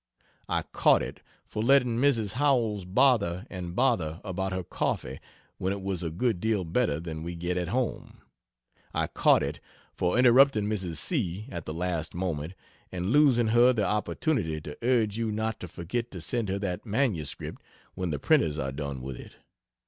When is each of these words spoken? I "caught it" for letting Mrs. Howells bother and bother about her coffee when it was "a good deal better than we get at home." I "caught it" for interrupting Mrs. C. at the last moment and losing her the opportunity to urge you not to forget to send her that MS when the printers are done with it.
I 0.49 0.63
"caught 0.63 1.03
it" 1.03 1.19
for 1.45 1.61
letting 1.61 1.97
Mrs. 1.99 2.31
Howells 2.31 2.85
bother 2.85 3.45
and 3.51 3.75
bother 3.75 4.19
about 4.25 4.51
her 4.51 4.63
coffee 4.63 5.19
when 5.59 5.71
it 5.71 5.81
was 5.83 6.01
"a 6.01 6.09
good 6.09 6.39
deal 6.39 6.63
better 6.63 6.99
than 6.99 7.21
we 7.21 7.35
get 7.35 7.55
at 7.55 7.67
home." 7.67 8.17
I 8.95 9.05
"caught 9.05 9.43
it" 9.43 9.59
for 9.93 10.17
interrupting 10.17 10.65
Mrs. 10.67 10.97
C. 10.97 11.45
at 11.51 11.67
the 11.67 11.73
last 11.75 12.15
moment 12.15 12.55
and 12.91 13.11
losing 13.11 13.49
her 13.49 13.73
the 13.73 13.85
opportunity 13.85 14.59
to 14.61 14.75
urge 14.81 15.17
you 15.19 15.31
not 15.31 15.59
to 15.59 15.67
forget 15.67 16.09
to 16.09 16.19
send 16.19 16.49
her 16.49 16.57
that 16.57 16.83
MS 16.83 17.35
when 17.93 18.09
the 18.09 18.17
printers 18.17 18.57
are 18.57 18.71
done 18.71 19.03
with 19.03 19.17
it. 19.17 19.35